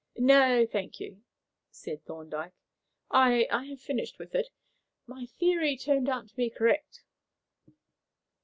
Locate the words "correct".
6.49-7.03